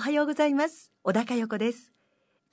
[0.00, 0.92] おはようございます。
[1.02, 1.92] 小高横です。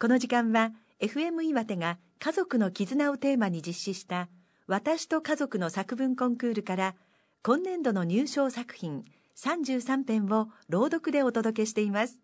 [0.01, 4.27] この時間は FM 岩手が家族の絆をテーマに実施した
[4.67, 6.95] 私と家族の作文コンクールから
[7.43, 9.05] 今年度の入賞作品
[9.37, 12.19] 33編を朗読でお届けしています。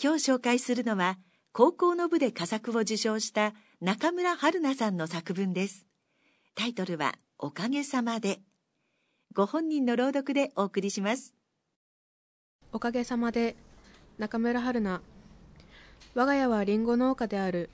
[0.00, 1.18] 今日紹介するのは
[1.50, 5.88] 高校の部で佳作を受賞した中村春菜さんの作文です。
[6.54, 8.38] タイトルはおかげさまで。
[9.34, 11.34] ご本人の朗読でお送りします。
[12.70, 13.56] おかげさまで。
[14.18, 15.00] 中村春菜。
[16.14, 17.70] 我が家はりんご農家である。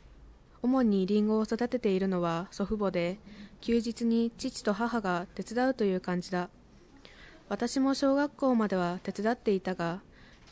[0.62, 3.18] 主にりんごを育てているのは祖父母で
[3.60, 6.48] 休日に父と母が手伝うという感じだ。
[7.48, 10.00] 私も小学校までは手伝っていたが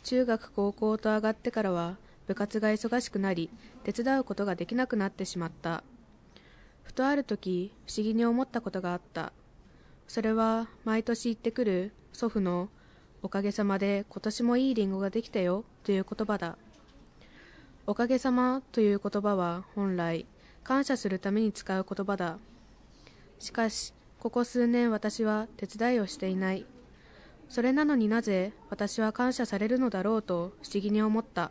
[0.03, 3.49] 中学高校と上がってからは部活が忙しくなり
[3.85, 5.85] 手伝うことができなくなってしまった。
[6.83, 9.33] ふとある時不思議に思ったことがあった。
[10.09, 12.71] それは毎年行ってくる祖父の
[13.27, 16.57] おかげさまで今年もいいりんごができたよという言葉だ。
[17.85, 20.27] おかげさまという言葉は本来
[20.63, 22.39] 感謝するために使う言葉だ。
[23.41, 26.67] しかし、ここ数年私は手伝いをしていない。
[27.49, 31.51] それなのになぜ私は感謝されるのだろうと不思議に思った。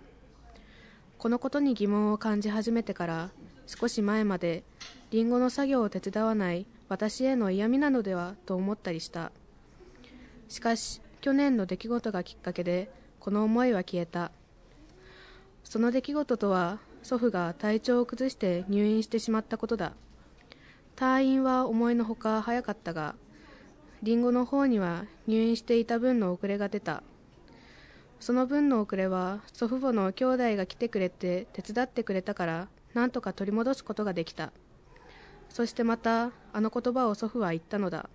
[1.17, 3.32] このことに疑問を感じ始めてから
[3.67, 4.64] 少し前まで
[5.12, 9.34] りんごの作業を手伝わない私への嫌味なのではと思ったりした。
[10.48, 12.88] しかし去年の出来事がきっかけで
[13.20, 14.31] この思いは消えた。
[15.64, 19.94] その出来事とは祖父が体調を崩して入院してしまったことだ。
[20.95, 23.16] 退院は思いのほか早かったが
[24.04, 27.02] りんごの方には入院していた分の遅れが出た。
[28.20, 34.54] その分の遅れは祖父母の兄弟が来てくれて手伝ってくれたからなんとか取り戻すことができた。
[35.50, 38.12] そしてまたあの言葉を祖父は言ったのだ。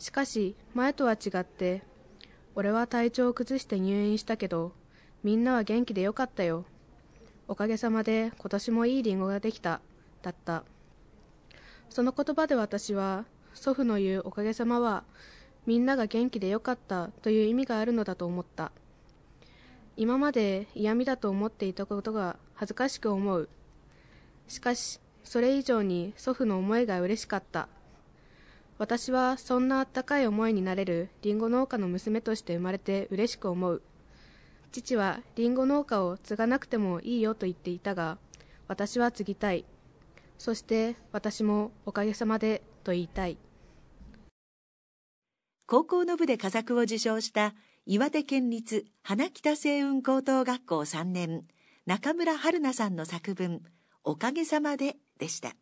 [0.00, 1.88] しかし前とは違って
[2.54, 4.72] 俺は体調を崩して入院したけど、
[5.22, 6.64] みんなは元気でよかったよ。
[7.46, 9.80] おかげさまで今年もいいリンゴができた。
[10.22, 10.64] だった。
[11.88, 13.24] その言葉で私は、
[13.54, 15.04] 祖父の言うおかげさまは、
[15.66, 18.72] みんなが元気でよかったという意味があるのだと思った。
[19.96, 23.48] 今まで嫌味だと思っていたことが恥ずかしく思う。
[24.48, 27.68] しかし、それ以上に祖父の思いが嬉しかった。
[28.80, 33.82] 私はそんなあったかい思いになれるりんご農家の娘として生まれて嬉しく思う。
[34.72, 38.16] 父はりんご農家を継がなくてもいいよと言っていたが
[38.68, 39.66] 私は継ぎたい。
[40.38, 43.36] そして私もおかげさまでと言いたい。
[45.66, 47.54] 高校の部で佳作を受賞した
[47.84, 51.44] 岩手県立花北星雲高等学校3年
[51.84, 53.60] 中村春菜さんの作文
[54.04, 55.54] 「おかげさまで」でした。